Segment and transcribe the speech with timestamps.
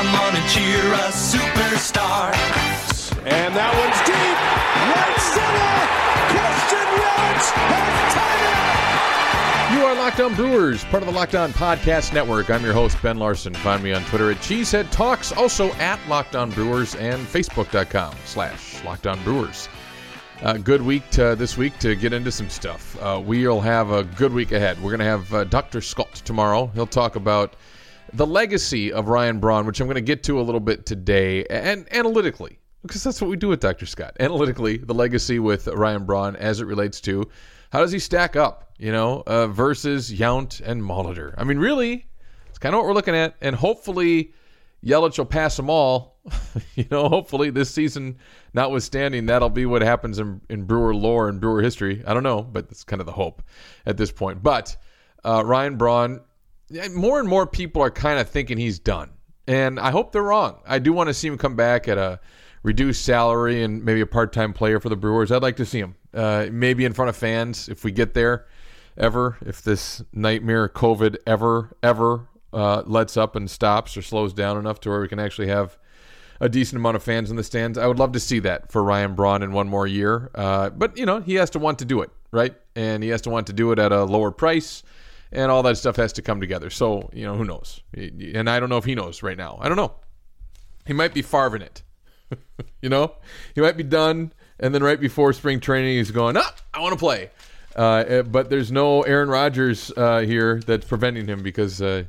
[0.00, 2.32] Come on and cheer a superstar.
[3.26, 4.38] And that one's deep.
[4.96, 5.76] Right center.
[6.32, 9.76] Christian Yelich has tied it.
[9.76, 12.48] You are Locked On Brewers, part of the Locked On Podcast Network.
[12.48, 13.52] I'm your host, Ben Larson.
[13.52, 18.82] Find me on Twitter at Cheesehead Talks, also at Locked On Brewers, and Facebook.com slash
[18.82, 19.68] Locked On Brewers.
[20.40, 22.96] Uh, good week to, this week to get into some stuff.
[23.02, 24.78] Uh, we'll have a good week ahead.
[24.78, 25.82] We're going to have uh, Dr.
[25.82, 26.70] Scott tomorrow.
[26.72, 27.54] He'll talk about
[28.12, 31.44] the legacy of Ryan Braun, which I'm going to get to a little bit today,
[31.46, 33.86] and analytically, because that's what we do with Dr.
[33.86, 34.16] Scott.
[34.20, 37.28] Analytically, the legacy with Ryan Braun as it relates to
[37.72, 41.34] how does he stack up, you know, uh, versus Yount and Molitor.
[41.38, 42.06] I mean, really,
[42.48, 44.32] it's kind of what we're looking at, and hopefully
[44.84, 46.18] Yelich will pass them all.
[46.74, 48.18] you know, hopefully this season,
[48.54, 52.02] notwithstanding, that'll be what happens in, in Brewer lore and Brewer history.
[52.06, 53.42] I don't know, but that's kind of the hope
[53.86, 54.42] at this point.
[54.42, 54.76] But
[55.24, 56.20] uh, Ryan Braun,
[56.92, 59.10] more and more people are kind of thinking he's done.
[59.46, 60.60] And I hope they're wrong.
[60.66, 62.20] I do want to see him come back at a
[62.62, 65.32] reduced salary and maybe a part time player for the Brewers.
[65.32, 65.96] I'd like to see him.
[66.12, 68.46] Uh, maybe in front of fans if we get there
[68.96, 74.56] ever, if this nightmare COVID ever, ever uh, lets up and stops or slows down
[74.56, 75.78] enough to where we can actually have
[76.40, 77.78] a decent amount of fans in the stands.
[77.78, 80.30] I would love to see that for Ryan Braun in one more year.
[80.34, 82.54] Uh, but, you know, he has to want to do it, right?
[82.74, 84.82] And he has to want to do it at a lower price,
[85.32, 86.70] and all that stuff has to come together.
[86.70, 87.82] So, you know, who knows?
[87.94, 89.58] And I don't know if he knows right now.
[89.60, 89.92] I don't know.
[90.86, 91.82] He might be farving it.
[92.82, 93.14] you know,
[93.54, 96.92] he might be done, and then right before spring training, he's going, "Ah, I want
[96.92, 97.30] to play."
[97.74, 102.04] Uh, but there's no Aaron Rodgers uh, here that's preventing him because uh,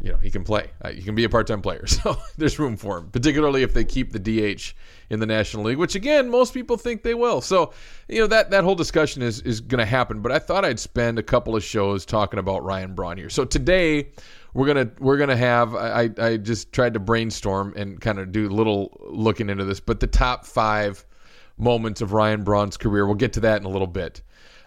[0.00, 0.70] you know he can play.
[0.82, 3.10] Uh, he can be a part-time player, so there's room for him.
[3.10, 4.74] Particularly if they keep the DH
[5.10, 7.40] in the National League, which again most people think they will.
[7.40, 7.72] So
[8.08, 10.20] you know that that whole discussion is is going to happen.
[10.20, 13.30] But I thought I'd spend a couple of shows talking about Ryan Braun here.
[13.30, 14.10] So today
[14.52, 18.48] we're gonna we're gonna have I I just tried to brainstorm and kind of do
[18.48, 21.04] a little looking into this, but the top five
[21.56, 23.06] moments of Ryan Braun's career.
[23.06, 24.22] We'll get to that in a little bit.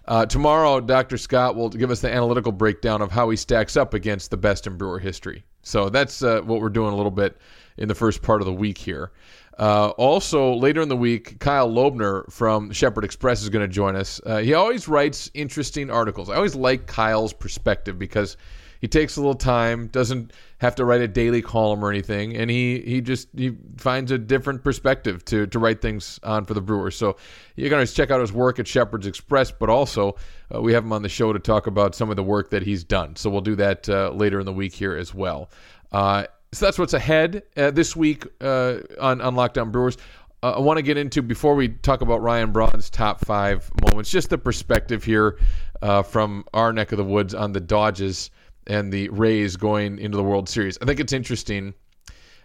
[0.07, 1.17] Uh, tomorrow, Dr.
[1.17, 4.65] Scott will give us the analytical breakdown of how he stacks up against the best
[4.65, 5.43] in Brewer history.
[5.63, 7.37] So that's uh, what we're doing a little bit
[7.77, 9.11] in the first part of the week here.
[9.59, 13.95] Uh, also, later in the week, Kyle Lobner from Shepherd Express is going to join
[13.95, 14.21] us.
[14.25, 16.29] Uh, he always writes interesting articles.
[16.29, 18.37] I always like Kyle's perspective because
[18.79, 22.49] he takes a little time, doesn't have to write a daily column or anything, and
[22.49, 26.61] he he just he finds a different perspective to to write things on for the
[26.61, 26.95] Brewers.
[26.95, 27.17] So
[27.55, 30.15] you can always check out his work at Shepherd's Express, but also
[30.53, 32.63] uh, we have him on the show to talk about some of the work that
[32.63, 33.15] he's done.
[33.15, 35.49] So we'll do that uh, later in the week here as well.
[35.91, 39.97] Uh, so that's what's ahead uh, this week uh, on on Locked On Brewers.
[40.43, 44.11] Uh, I want to get into before we talk about Ryan Braun's top five moments,
[44.11, 45.39] just the perspective here
[45.81, 48.29] uh, from our neck of the woods on the Dodgers
[48.67, 50.77] and the Rays going into the World Series.
[50.81, 51.73] I think it's interesting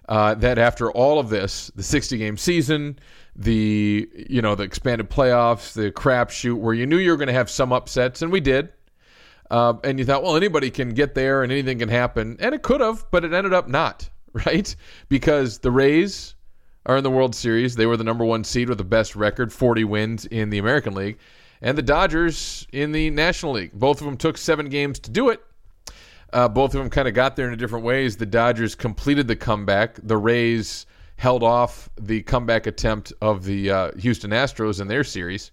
[0.09, 2.99] uh, that after all of this, the 60 game season,
[3.37, 7.33] the you know the expanded playoffs, the crapshoot, where you knew you were going to
[7.33, 8.73] have some upsets, and we did.
[9.51, 12.63] Uh, and you thought, well, anybody can get there and anything can happen, and it
[12.63, 14.09] could have, but it ended up not,
[14.47, 14.75] right?
[15.11, 16.35] Because the Rays
[16.87, 17.77] are in the World Series.
[17.77, 20.95] They were the number one seed with the best record, 40 wins in the American
[20.95, 21.19] League,
[21.61, 23.73] and the Dodgers in the National League.
[23.73, 25.43] Both of them took seven games to do it.
[26.33, 28.17] Uh, both of them kind of got there in different ways.
[28.17, 29.99] The Dodgers completed the comeback.
[30.03, 35.53] The Rays held off the comeback attempt of the uh, Houston Astros in their series.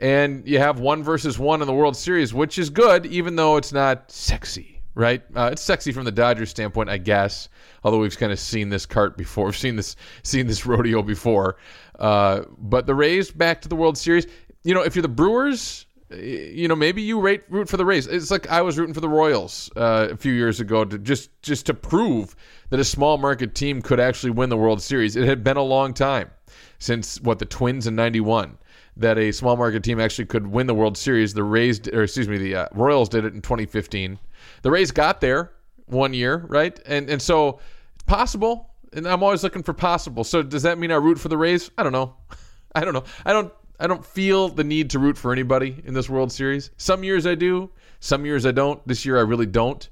[0.00, 3.56] And you have one versus one in the World Series, which is good, even though
[3.56, 5.22] it's not sexy, right?
[5.34, 7.48] Uh, it's sexy from the Dodgers standpoint, I guess.
[7.84, 11.56] Although we've kind of seen this cart before, we've seen this seen this rodeo before.
[11.98, 14.26] Uh, but the Rays back to the World Series.
[14.64, 15.86] You know, if you're the Brewers,
[16.16, 18.06] you know, maybe you rate, root for the Rays.
[18.06, 21.30] It's like I was rooting for the Royals uh, a few years ago to just
[21.42, 22.36] just to prove
[22.70, 25.16] that a small market team could actually win the World Series.
[25.16, 26.30] It had been a long time
[26.78, 28.58] since what the Twins in '91
[28.96, 31.34] that a small market team actually could win the World Series.
[31.34, 34.18] The Rays, or excuse me, the uh, Royals did it in 2015.
[34.62, 35.52] The Rays got there
[35.86, 36.78] one year, right?
[36.86, 37.60] And and so
[37.94, 38.70] it's possible.
[38.94, 40.22] And I'm always looking for possible.
[40.24, 41.70] So does that mean I root for the Rays?
[41.78, 42.14] I don't know.
[42.74, 43.04] I don't know.
[43.24, 46.70] I don't I don't feel the need to root for anybody in this World Series.
[46.76, 47.68] Some years I do,
[47.98, 48.80] some years I don't.
[48.86, 49.88] This year I really don't.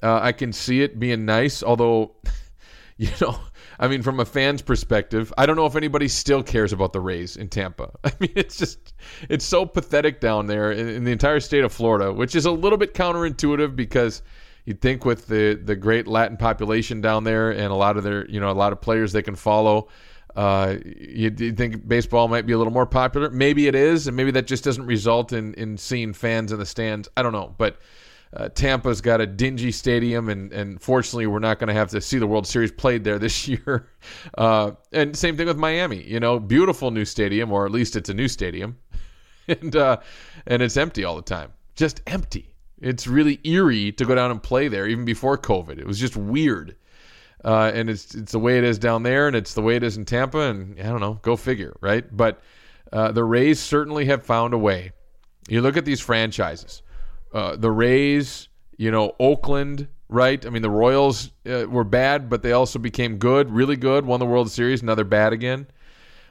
[0.00, 2.14] Uh, I can see it being nice, although,
[2.96, 3.36] you know,
[3.80, 7.00] I mean, from a fan's perspective, I don't know if anybody still cares about the
[7.00, 7.90] Rays in Tampa.
[8.04, 8.94] I mean, it's just,
[9.28, 12.52] it's so pathetic down there in, in the entire state of Florida, which is a
[12.52, 14.22] little bit counterintuitive because
[14.66, 18.24] you'd think with the the great Latin population down there and a lot of their,
[18.30, 19.88] you know, a lot of players they can follow.
[20.36, 23.30] Uh, you, you think baseball might be a little more popular?
[23.30, 26.66] Maybe it is, and maybe that just doesn't result in in seeing fans in the
[26.66, 27.08] stands.
[27.16, 27.78] I don't know, but
[28.34, 32.02] uh, Tampa's got a dingy stadium, and and fortunately, we're not going to have to
[32.02, 33.88] see the World Series played there this year.
[34.36, 36.02] Uh, and same thing with Miami.
[36.02, 38.76] You know, beautiful new stadium, or at least it's a new stadium,
[39.48, 39.98] and uh,
[40.46, 42.52] and it's empty all the time, just empty.
[42.78, 45.78] It's really eerie to go down and play there, even before COVID.
[45.78, 46.76] It was just weird.
[47.44, 49.82] Uh, and it's it's the way it is down there, and it's the way it
[49.82, 52.04] is in Tampa, and I don't know, go figure, right?
[52.14, 52.40] But
[52.92, 54.92] uh, the Rays certainly have found a way.
[55.48, 56.82] You look at these franchises,
[57.32, 58.48] uh, the Rays,
[58.78, 60.44] you know, Oakland, right?
[60.44, 64.18] I mean, the Royals uh, were bad, but they also became good, really good, won
[64.20, 64.82] the World Series.
[64.82, 65.66] Now they're bad again.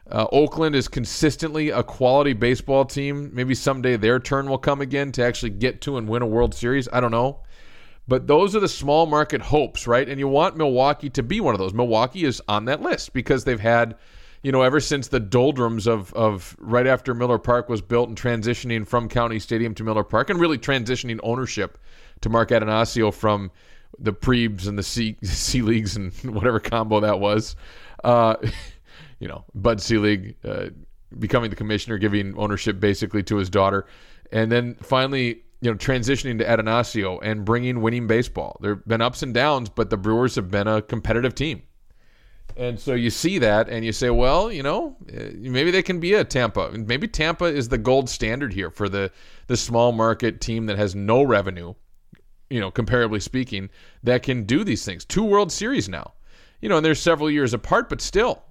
[0.09, 3.31] Uh, Oakland is consistently a quality baseball team.
[3.33, 6.53] Maybe someday their turn will come again to actually get to and win a World
[6.53, 6.87] Series.
[6.93, 7.39] I don't know.
[8.07, 10.07] But those are the small market hopes, right?
[10.07, 11.73] And you want Milwaukee to be one of those.
[11.73, 13.95] Milwaukee is on that list because they've had,
[14.43, 18.17] you know, ever since the doldrums of of right after Miller Park was built and
[18.17, 21.79] transitioning from County Stadium to Miller Park and really transitioning ownership
[22.21, 23.51] to Mark Attanasio from
[23.97, 27.55] the Priebs and the C, C leagues and whatever combo that was.
[28.03, 28.35] Uh,
[29.19, 30.67] you know, Bud Selig uh,
[31.17, 33.87] becoming the commissioner, giving ownership basically to his daughter,
[34.31, 38.55] and then finally you know, transitioning to Attanasio and bringing winning baseball.
[38.61, 41.63] There have been ups and downs, but the Brewers have been a competitive team.
[42.55, 45.99] And so you see that and you say, well, you know, eh, maybe they can
[45.99, 46.69] be a Tampa.
[46.71, 49.11] Maybe Tampa is the gold standard here for the,
[49.47, 51.73] the small market team that has no revenue,
[52.51, 53.71] you know, comparably speaking,
[54.03, 55.03] that can do these things.
[55.03, 56.13] Two World Series now.
[56.61, 58.43] You know, and they're several years apart, but still,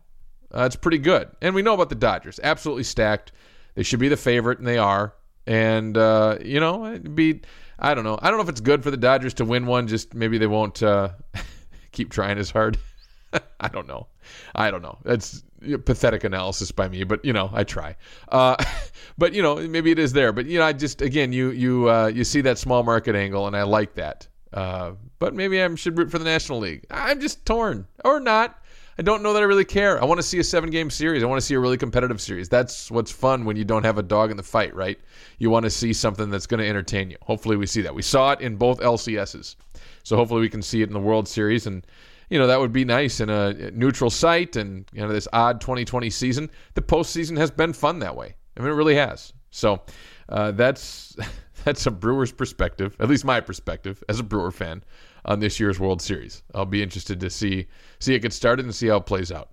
[0.53, 1.29] uh, it's pretty good.
[1.41, 2.41] And we know about the Dodgers.
[2.43, 3.31] Absolutely stacked.
[3.77, 5.15] They should be the favorite, and they are
[5.47, 7.41] and uh, you know, it'd be
[7.79, 8.19] I don't know.
[8.21, 9.87] I don't know if it's good for the Dodgers to win one.
[9.87, 11.11] Just maybe they won't uh,
[11.93, 12.79] keep trying as hard.
[13.61, 14.07] I don't know.
[14.55, 14.99] I don't know.
[15.05, 15.43] That's
[15.85, 17.97] pathetic analysis by me, but you know, I try.
[18.29, 18.57] Uh,
[19.19, 20.33] but you know, maybe it is there.
[20.33, 23.47] But you know, I just again, you you uh, you see that small market angle,
[23.47, 24.29] and I like that.
[24.53, 26.85] Uh, but maybe I should root for the National League.
[26.91, 28.63] I'm just torn, or not.
[28.97, 30.01] I don't know that I really care.
[30.01, 31.23] I want to see a seven game series.
[31.23, 32.49] I want to see a really competitive series.
[32.49, 34.99] That's what's fun when you don't have a dog in the fight, right?
[35.39, 37.17] You want to see something that's going to entertain you.
[37.23, 37.95] Hopefully, we see that.
[37.95, 39.57] We saw it in both LCSs.
[40.05, 41.67] So hopefully, we can see it in the World Series.
[41.67, 41.85] And,
[42.31, 45.61] you know, that would be nice in a neutral site and, you know, this odd
[45.61, 46.49] 2020 season.
[46.75, 48.37] The postseason has been fun that way.
[48.57, 49.33] I mean, it really has.
[49.51, 49.83] So
[50.29, 51.17] uh, that's.
[51.65, 54.83] That's a Brewers perspective, at least my perspective as a Brewer fan
[55.25, 56.43] on this year's World Series.
[56.55, 57.67] I'll be interested to see
[57.99, 59.51] see it get started and see how it plays out.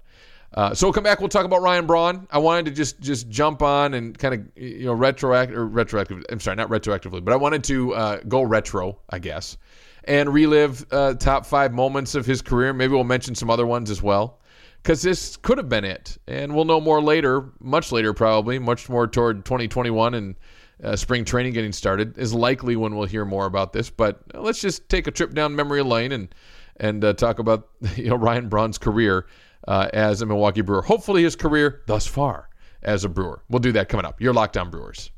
[0.53, 1.19] Uh, so we'll come back.
[1.19, 2.27] We'll talk about Ryan Braun.
[2.29, 6.23] I wanted to just just jump on and kind of you know retroact or retroactive.
[6.29, 9.57] I'm sorry, not retroactively, but I wanted to uh, go retro, I guess,
[10.03, 12.73] and relive uh, top five moments of his career.
[12.73, 14.39] Maybe we'll mention some other ones as well,
[14.83, 18.89] because this could have been it, and we'll know more later, much later probably, much
[18.89, 20.35] more toward 2021 and
[20.83, 23.89] uh, spring training getting started is likely when we'll hear more about this.
[23.89, 26.33] But let's just take a trip down memory lane and
[26.77, 29.27] and uh, talk about you know Ryan Braun's career
[29.67, 30.81] uh, as a Milwaukee Brewer.
[30.81, 32.49] Hopefully, his career thus far
[32.83, 33.43] as a Brewer.
[33.49, 34.19] We'll do that coming up.
[34.19, 35.11] Your Locked On Brewers.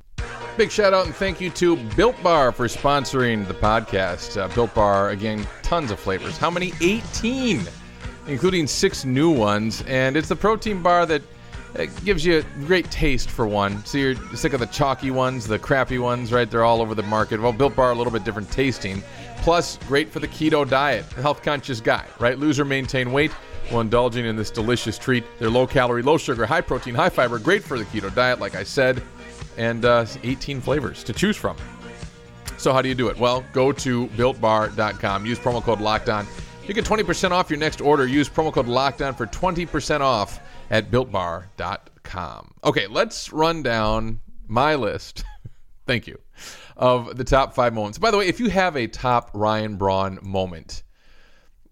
[0.57, 4.39] Big shout out and thank you to Built Bar for sponsoring the podcast.
[4.39, 6.37] Uh, Built Bar, again, tons of flavors.
[6.37, 6.73] How many?
[6.79, 7.61] 18,
[8.27, 9.83] including six new ones.
[9.87, 11.23] And it's the protein bar that
[11.75, 13.83] it gives you a great taste for one.
[13.85, 16.49] So you're sick of the chalky ones, the crappy ones, right?
[16.49, 17.41] They're all over the market.
[17.41, 19.03] Well, Built Bar a little bit different tasting.
[19.37, 22.37] Plus, great for the keto diet, health conscious guy, right?
[22.37, 23.31] Lose or maintain weight
[23.69, 25.23] while indulging in this delicious treat.
[25.39, 28.55] They're low calorie, low sugar, high protein, high fiber, great for the keto diet, like
[28.55, 29.01] I said,
[29.57, 31.57] and uh, 18 flavors to choose from.
[32.57, 33.17] So, how do you do it?
[33.17, 35.25] Well, go to builtbar.com.
[35.25, 36.25] Use promo code LOCKEDON.
[36.67, 38.07] You get 20% off your next order.
[38.07, 40.39] Use promo code LOCKEDON for 20% off
[40.69, 42.53] at builtbar.com.
[42.63, 45.23] Okay, let's run down my list.
[45.87, 46.19] Thank you.
[46.75, 47.97] Of the top five moments.
[47.97, 50.83] By the way, if you have a top Ryan Braun moment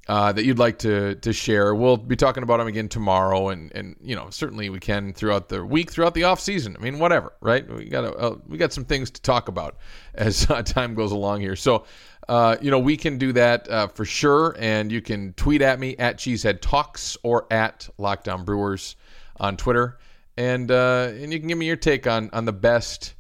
[0.08, 3.72] uh, that you'd like to to share, we'll be talking about them again tomorrow, and
[3.74, 6.76] and you know certainly we can throughout the week, throughout the off season.
[6.78, 7.68] I mean, whatever, right?
[7.68, 9.78] We got uh, we got some things to talk about
[10.16, 11.56] as uh, time goes along here.
[11.56, 11.86] So
[12.28, 14.56] uh, you know, we can do that uh, for sure.
[14.60, 18.96] And you can tweet at me at Cheesehead Talks or at Locked On Brewers
[19.40, 20.00] on Twitter.
[20.38, 23.16] and and you can give me your take on on the best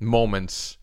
[0.00, 0.76] moments,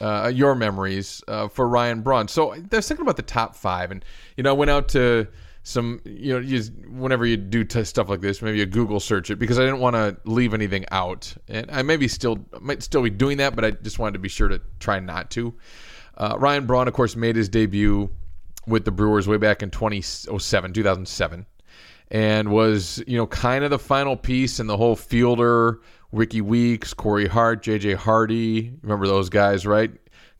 [0.00, 2.28] uh, your memories uh, for Ryan Braun.
[2.28, 4.04] So I was thinking about the top five, and
[4.36, 5.26] you know, I went out to
[5.62, 9.30] some, you know, you, whenever you do t- stuff like this, maybe you Google search
[9.30, 13.02] it because I didn't want to leave anything out, and I maybe still might still
[13.02, 15.54] be doing that, but I just wanted to be sure to try not to.
[16.16, 18.10] Uh, Ryan Braun, of course, made his debut
[18.66, 21.46] with the Brewers way back in 2007, 2007,
[22.10, 25.80] and was you know kind of the final piece in the whole Fielder.
[26.12, 27.94] Rickie Weeks, Corey Hart, J.J.
[27.94, 29.90] Hardy, remember those guys, right?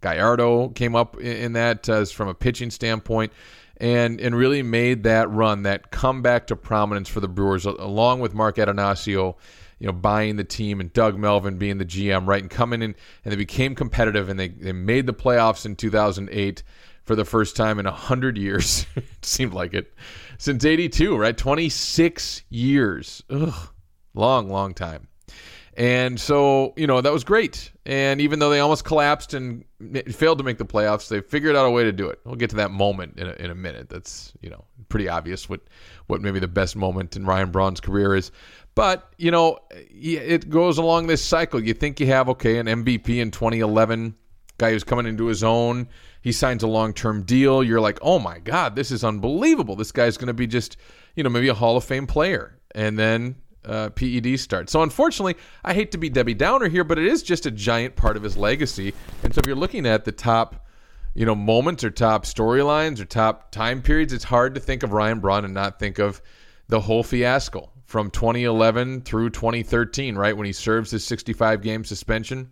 [0.01, 3.33] Gallardo came up in, that uh, as from a pitching standpoint
[3.79, 8.35] and and really made that run, that comeback to prominence for the Brewers, along with
[8.35, 9.35] Mark Attanasio,
[9.79, 12.95] you know, buying the team and Doug Melvin being the GM, right, and coming in
[13.25, 16.63] and they became competitive and they, they made the playoffs in 2008
[17.05, 18.87] for the first time in 100 years.
[18.97, 19.93] it seemed like it.
[20.39, 21.37] Since 82, right?
[21.37, 23.23] 26 years.
[23.31, 23.69] Ugh.
[24.15, 25.08] Long, long time.
[25.79, 27.71] And so, you know, that was great.
[27.87, 29.65] And even though they almost collapsed and
[30.09, 32.19] failed to make the playoffs, they figured out a way to do it.
[32.25, 33.89] We'll get to that moment in a, in a minute.
[33.89, 35.61] That's, you know, pretty obvious what,
[36.09, 38.33] what maybe the best moment in Ryan Braun's career is.
[38.75, 41.63] But, you know, it goes along this cycle.
[41.63, 44.17] You think you have, okay, an MVP in 2011,
[44.59, 45.89] guy who's coming into his own.
[46.23, 47.63] He signs a long term deal.
[47.63, 49.77] You're like, oh my God, this is unbelievable.
[49.77, 50.77] This guy's going to be just,
[51.15, 52.59] you know, maybe a Hall of Fame player.
[52.75, 53.37] And then
[53.69, 54.71] uh, PED start.
[54.71, 57.97] So unfortunately, I hate to be Debbie Downer here, but it is just a giant
[57.97, 58.95] part of his legacy.
[59.23, 60.67] And so if you're looking at the top,
[61.15, 64.93] you know, moments or top storylines or top time periods, it's hard to think of
[64.93, 66.23] Ryan Braun and not think of
[66.69, 72.51] the whole fiasco from 2011 through 2013, right when he serves his 65 game suspension.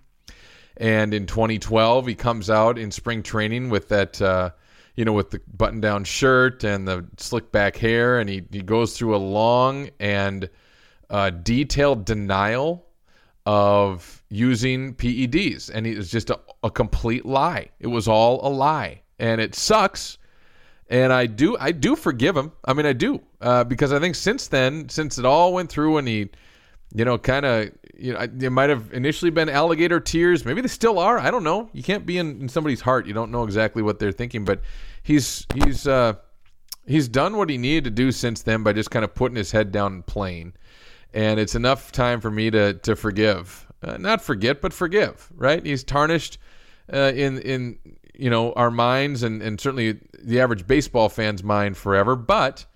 [0.78, 4.20] And in 2012, he comes out in spring training with that.
[4.20, 4.50] Uh,
[4.96, 8.62] you know, with the button down shirt and the slick back hair, and he, he
[8.62, 10.48] goes through a long and
[11.10, 12.86] uh, detailed denial
[13.46, 17.70] of using PEDs, and it was just a, a complete lie.
[17.78, 20.18] It was all a lie, and it sucks.
[20.88, 22.52] And I do, I do forgive him.
[22.64, 25.96] I mean, I do, uh, because I think since then, since it all went through,
[25.98, 26.28] and he,
[26.94, 30.44] you know, kind of, you know, it might have initially been alligator tears.
[30.44, 31.18] Maybe they still are.
[31.18, 31.70] I don't know.
[31.72, 33.06] You can't be in, in somebody's heart.
[33.06, 34.44] You don't know exactly what they're thinking.
[34.44, 34.60] But
[35.02, 36.14] he's he's uh,
[36.86, 39.50] he's done what he needed to do since then by just kind of putting his
[39.52, 40.52] head down and playing
[41.16, 45.30] and it's enough time for me to to forgive, uh, not forget, but forgive.
[45.34, 45.64] Right?
[45.64, 46.38] He's tarnished
[46.92, 47.78] uh, in in
[48.14, 52.14] you know our minds and and certainly the average baseball fan's mind forever.
[52.16, 52.66] But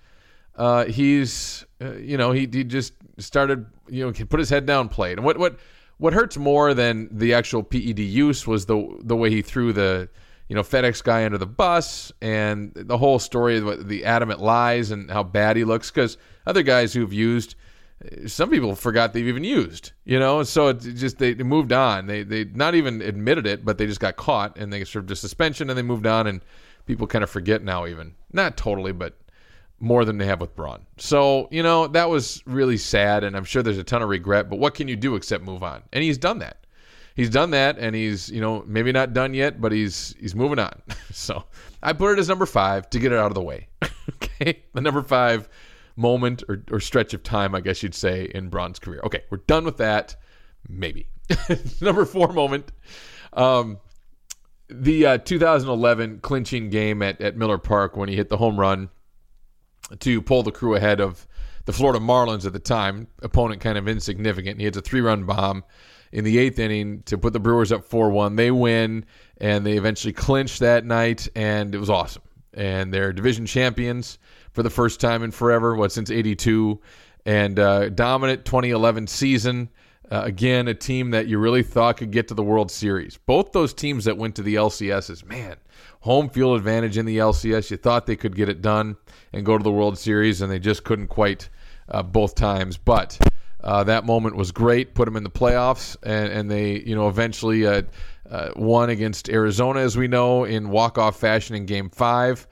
[0.56, 4.88] uh, he's uh, you know he he just started you know put his head down,
[4.88, 5.58] played, and what what
[5.98, 10.08] what hurts more than the actual PED use was the the way he threw the
[10.48, 14.92] you know FedEx guy under the bus and the whole story of the adamant lies
[14.92, 16.16] and how bad he looks because
[16.46, 17.54] other guys who've used
[18.26, 20.42] some people forgot they've even used, you know.
[20.42, 22.06] So it just they, moved on.
[22.06, 25.16] They they not even admitted it, but they just got caught and they served a
[25.16, 26.26] suspension and they moved on.
[26.26, 26.40] And
[26.86, 29.18] people kind of forget now, even not totally, but
[29.80, 30.86] more than they have with Braun.
[30.96, 34.48] So you know that was really sad, and I'm sure there's a ton of regret.
[34.48, 35.82] But what can you do except move on?
[35.92, 36.56] And he's done that.
[37.16, 40.58] He's done that, and he's you know maybe not done yet, but he's he's moving
[40.58, 40.72] on.
[41.12, 41.44] so
[41.82, 43.68] I put it as number five to get it out of the way.
[44.14, 45.50] okay, the number five
[46.00, 49.00] moment or, or stretch of time, I guess you'd say, in Braun's career.
[49.04, 50.16] Okay, we're done with that.
[50.68, 51.06] Maybe.
[51.80, 52.72] Number four moment.
[53.32, 53.78] Um,
[54.68, 58.88] the uh, 2011 clinching game at, at Miller Park when he hit the home run
[60.00, 61.26] to pull the crew ahead of
[61.66, 63.06] the Florida Marlins at the time.
[63.22, 64.58] Opponent kind of insignificant.
[64.58, 65.64] He hits a three run bomb
[66.12, 68.36] in the eighth inning to put the Brewers up 4 1.
[68.36, 69.04] They win,
[69.38, 72.22] and they eventually clinch that night, and it was awesome.
[72.54, 74.18] And they're division champions
[74.52, 76.80] for the first time in forever, what since '82,
[77.26, 79.68] and uh, dominant 2011 season.
[80.10, 83.16] Uh, again, a team that you really thought could get to the World Series.
[83.26, 85.54] Both those teams that went to the LCSs, man,
[86.00, 87.70] home field advantage in the LCS.
[87.70, 88.96] You thought they could get it done
[89.32, 91.48] and go to the World Series, and they just couldn't quite
[91.88, 92.76] uh, both times.
[92.76, 93.20] But
[93.62, 94.94] uh, that moment was great.
[94.94, 97.82] Put them in the playoffs, and, and they, you know, eventually uh,
[98.28, 102.48] uh, won against Arizona, as we know, in walk-off fashion in Game Five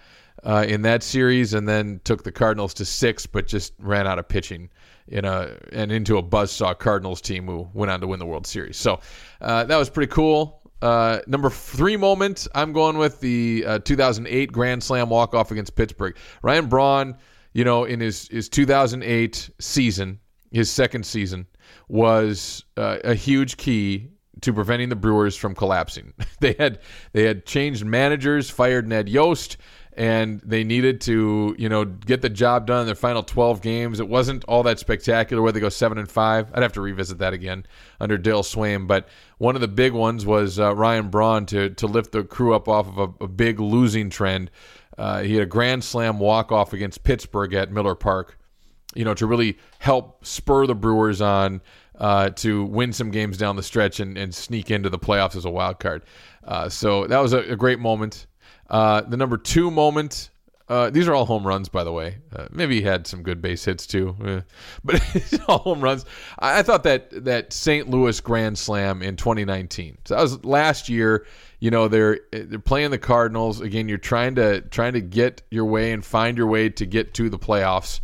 [0.49, 4.19] uh, in that series, and then took the Cardinals to six, but just ran out
[4.19, 4.71] of pitching
[5.07, 8.47] in a and into a buzzsaw Cardinals team who went on to win the World
[8.47, 8.79] Series.
[8.79, 8.99] So
[9.43, 10.63] uh, that was pretty cool.
[10.81, 15.75] Uh, number three moment, I'm going with the uh, 2008 Grand Slam walk off against
[15.77, 16.17] Pittsburgh.
[16.41, 17.17] Ryan Braun,
[17.53, 20.19] you know, in his his 2008 season,
[20.51, 21.47] his second season,
[21.89, 24.09] was uh, a huge key
[24.41, 26.15] to preventing the Brewers from collapsing.
[26.41, 26.79] they had
[27.13, 29.59] they had changed managers, fired Ned Yost
[29.99, 33.99] and they needed to, you know, get the job done in their final 12 games.
[33.99, 36.53] It wasn't all that spectacular where they go seven and five.
[36.55, 37.67] I'd have to revisit that again
[37.99, 41.89] under Dale Sveum, but one of the big ones was uh, Ryan Braun to to
[41.89, 44.53] lift the crew up off of a, a big losing trend.
[44.97, 48.39] Uh, he had a grand slam walk off against Pittsburgh at Miller Park,
[48.95, 51.61] you know, to really help spur the Brewers on
[51.97, 55.45] uh, to win some games down the stretch and, and sneak into the playoffs as
[55.45, 56.05] a wild card.
[56.45, 58.29] Uh, so that was a, a great moment.
[58.69, 60.31] Uh, the number two moment.
[60.69, 62.19] Uh, these are all home runs, by the way.
[62.31, 64.15] Uh, maybe he had some good base hits too,
[64.85, 66.05] but it's all home runs.
[66.39, 67.89] I, I, thought that that St.
[67.89, 69.97] Louis Grand Slam in 2019.
[70.05, 71.27] So that was last year.
[71.61, 73.89] You know they're they're playing the Cardinals again.
[73.89, 77.31] You're trying to trying to get your way and find your way to get to
[77.31, 78.01] the playoffs,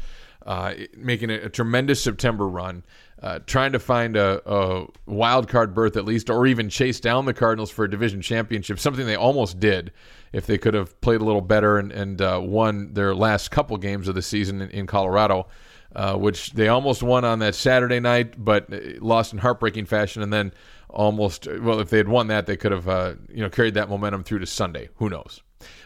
[0.47, 2.83] uh, making a, a tremendous September run
[3.23, 7.25] uh, trying to find a, a, wild card berth at least, or even chase down
[7.25, 9.92] the Cardinals for a division championship, something they almost did
[10.33, 13.76] if they could have played a little better and, and uh, won their last couple
[13.76, 15.47] games of the season in, in Colorado,
[15.94, 18.68] uh, which they almost won on that Saturday night, but
[19.00, 20.52] lost in heartbreaking fashion, and then
[20.90, 23.88] almost well, if they had won that, they could have uh, you know carried that
[23.88, 24.88] momentum through to Sunday.
[24.97, 25.40] Who knows?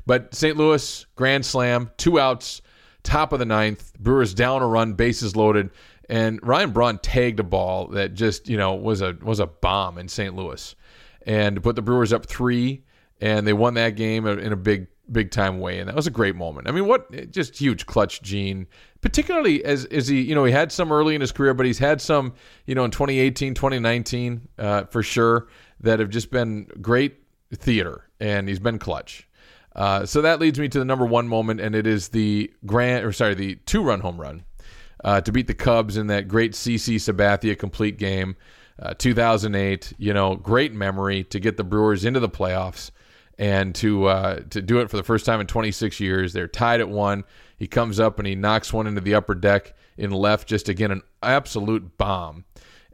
[0.06, 0.56] But St.
[0.56, 2.62] Louis grand slam, two outs,
[3.02, 5.70] top of the ninth, Brewers down a run, bases loaded
[6.08, 9.98] and Ryan Braun tagged a ball that just you know was a was a bomb
[9.98, 10.34] in St.
[10.34, 10.74] Louis,
[11.26, 12.84] and put the Brewers up three,
[13.20, 16.10] and they won that game in a big big time way, and that was a
[16.10, 16.68] great moment.
[16.68, 18.66] I mean, what just huge clutch gene,
[19.00, 21.78] particularly as as he you know he had some early in his career, but he's
[21.78, 22.34] had some
[22.66, 25.48] you know in 2018, 2019 uh, for sure
[25.80, 27.18] that have just been great
[27.54, 29.28] theater, and he's been clutch.
[29.76, 33.04] Uh, so that leads me to the number one moment, and it is the grand,
[33.04, 34.42] or sorry, the two run home run
[35.04, 38.36] uh, to beat the Cubs in that great CC Sabathia complete game,
[38.80, 39.92] uh, 2008.
[39.98, 42.90] You know, great memory to get the Brewers into the playoffs
[43.38, 46.32] and to uh, to do it for the first time in 26 years.
[46.32, 47.24] They're tied at one.
[47.56, 50.48] He comes up and he knocks one into the upper deck in left.
[50.48, 52.44] Just again, an absolute bomb.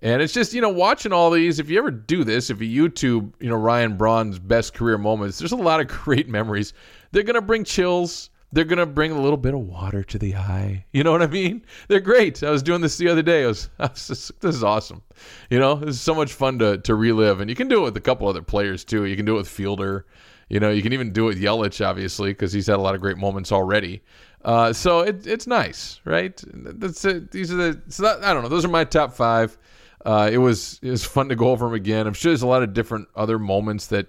[0.03, 2.89] And it's just, you know, watching all these, if you ever do this, if you
[2.89, 6.75] YouTube, you know, Ryan Braun's best career moments, there's a lot of great memories.
[7.11, 10.85] They're to bring chills they're gonna bring a little bit of water to the eye.
[10.93, 11.65] You know what I mean?
[11.89, 12.43] They're great.
[12.43, 13.45] I was doing this the other day.
[13.45, 15.03] I was, I was just, this is awesome.
[15.51, 17.85] You know, this is so much fun to to relive, and you can do it
[17.85, 19.05] with a couple other players too.
[19.05, 20.07] You can do it with Fielder.
[20.49, 22.95] You know, you can even do it with Yelich, obviously, because he's had a lot
[22.95, 24.03] of great moments already.
[24.45, 26.41] Uh, so it, it's nice, right?
[26.53, 27.33] That's it.
[27.33, 27.83] These are the.
[27.89, 28.49] So that, I don't know.
[28.49, 29.59] Those are my top five.
[30.05, 32.07] Uh, it was it was fun to go over them again.
[32.07, 34.07] I'm sure there's a lot of different other moments that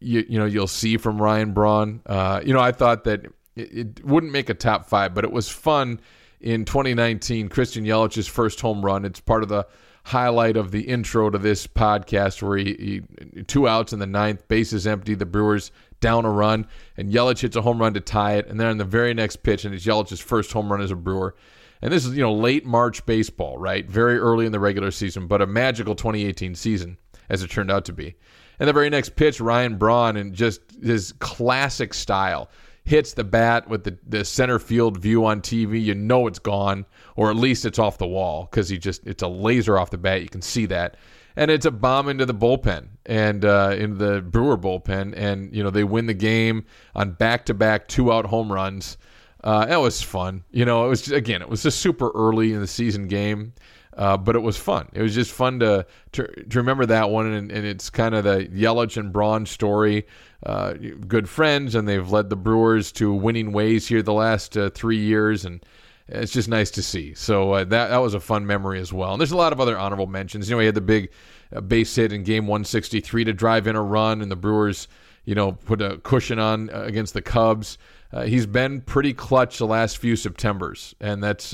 [0.00, 2.00] you you know you'll see from Ryan Braun.
[2.06, 5.32] Uh, you know, I thought that it, it wouldn't make a top five, but it
[5.32, 6.00] was fun
[6.40, 7.48] in 2019.
[7.48, 9.04] Christian Yelich's first home run.
[9.04, 9.66] It's part of the
[10.04, 13.02] highlight of the intro to this podcast where he,
[13.34, 16.66] he, two outs in the ninth, bases empty, the Brewers down a run,
[16.96, 19.36] and Yelich hits a home run to tie it, and then on the very next
[19.36, 21.34] pitch, and it's Yelich's first home run as a Brewer.
[21.82, 23.88] And this is you know late March baseball, right?
[23.88, 27.84] Very early in the regular season, but a magical 2018 season as it turned out
[27.86, 28.14] to be.
[28.58, 32.48] And the very next pitch, Ryan Braun, and just his classic style
[32.86, 36.86] hits the bat with the, the center field view on TV, you know it's gone,
[37.16, 39.98] or at least it's off the wall because he just it's a laser off the
[39.98, 40.22] bat.
[40.22, 40.96] You can see that,
[41.34, 45.62] and it's a bomb into the bullpen and uh, into the Brewer bullpen, and you
[45.62, 48.96] know they win the game on back to back two out home runs.
[49.42, 50.44] Uh, that was fun.
[50.52, 53.52] You know, it was again, it was just super early in the season game.
[53.96, 54.86] Uh, but it was fun.
[54.92, 58.24] It was just fun to to, to remember that one, and, and it's kind of
[58.24, 60.06] the Yelich and Braun story
[60.44, 60.74] uh,
[61.08, 64.98] good friends, and they've led the Brewers to winning ways here the last uh, three
[64.98, 65.64] years, and
[66.08, 67.14] it's just nice to see.
[67.14, 69.12] So uh, that that was a fun memory as well.
[69.12, 70.48] And there's a lot of other honorable mentions.
[70.48, 71.10] You know, he had the big
[71.54, 74.88] uh, base hit in Game 163 to drive in a run, and the Brewers,
[75.24, 77.78] you know, put a cushion on against the Cubs.
[78.24, 81.52] He's been pretty clutch the last few September's, and that's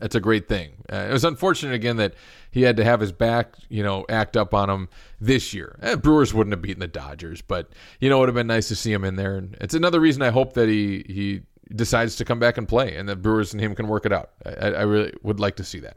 [0.00, 0.72] that's a great thing.
[0.88, 2.14] it was unfortunate again that
[2.50, 4.88] he had to have his back, you know, act up on him
[5.20, 5.78] this year.
[5.82, 8.68] Eh, Brewers wouldn't have beaten the Dodgers, but you know, it would have been nice
[8.68, 9.36] to see him in there.
[9.36, 11.42] And it's another reason I hope that he he
[11.74, 14.30] decides to come back and play, and the Brewers and him can work it out.
[14.46, 15.96] I, I really would like to see that.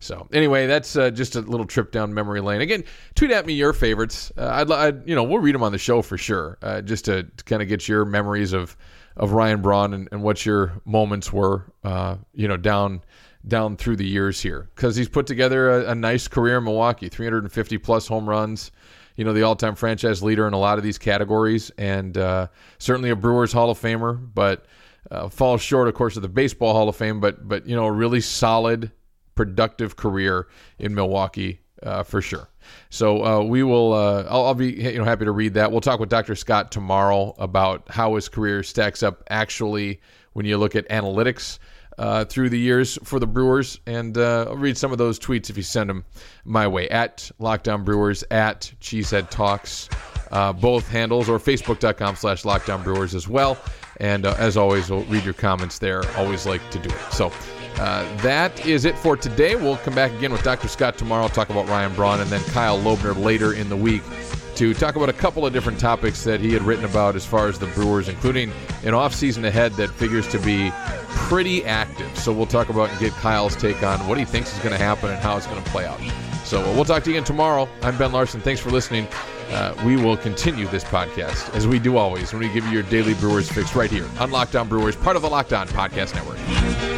[0.00, 2.60] So anyway, that's uh, just a little trip down memory lane.
[2.60, 2.82] Again,
[3.14, 4.32] tweet at me your favorites.
[4.36, 7.04] Uh, I'd, I'd, you know we'll read them on the show for sure, uh, just
[7.04, 8.76] to, to kind of get your memories of
[9.16, 13.02] of Ryan Braun and, and what your moments were, uh, you know, down
[13.46, 17.08] down through the years here because he's put together a, a, nice career in Milwaukee
[17.08, 18.70] 350 plus home runs.
[19.16, 22.46] You know, the all time franchise leader in a lot of these categories, and uh,
[22.78, 24.66] certainly a Brewers Hall of Famer, but
[25.10, 27.20] uh, falls short, of course, of the Baseball Hall of Fame.
[27.20, 28.90] But, but you know, a really solid
[29.34, 32.48] productive career in Milwaukee uh, for sure.
[32.90, 33.92] So uh, we will.
[33.92, 35.70] Uh, I'll, I'll, be you know happy to read that.
[35.70, 36.34] We'll talk with Dr.
[36.34, 40.00] Scott tomorrow about how his career stacks up actually
[40.32, 41.58] when you look at analytics.
[41.98, 45.50] Uh, through the years for the Brewers, and uh, I'll read some of those tweets
[45.50, 46.04] if you send them
[46.44, 49.90] my way at Locked On Brewers at Cheesehead Talks,
[50.30, 53.58] uh, both handles, or Facebook.com slash Locked On Brewers as well.
[54.00, 56.02] And uh, as always, we'll read your comments there.
[56.16, 57.12] Always like to do it.
[57.12, 57.30] So
[57.76, 59.54] uh, that is it for today.
[59.54, 60.68] We'll come back again with Dr.
[60.68, 64.02] Scott tomorrow, talk about Ryan Braun, and then Kyle Lobner later in the week
[64.56, 67.48] to talk about a couple of different topics that he had written about as far
[67.48, 68.50] as the Brewers, including
[68.84, 70.70] an offseason ahead that figures to be
[71.08, 72.16] pretty active.
[72.18, 74.82] So we'll talk about and get Kyle's take on what he thinks is going to
[74.82, 76.00] happen and how it's going to play out.
[76.44, 77.68] So uh, we'll talk to you again tomorrow.
[77.82, 78.40] I'm Ben Larson.
[78.40, 79.06] Thanks for listening.
[79.50, 82.82] Uh, we will continue this podcast as we do always when we give you your
[82.84, 86.14] daily Brewers fix right here on Locked On Brewers, part of the Locked On Podcast
[86.14, 86.91] Network.